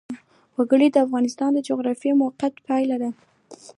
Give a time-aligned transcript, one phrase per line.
[0.57, 3.09] وګړي د افغانستان د جغرافیایي موقیعت پایله ده.